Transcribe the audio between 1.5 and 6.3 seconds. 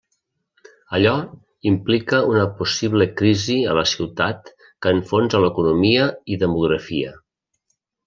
implica una possible crisi a la ciutat que enfonsa l'economia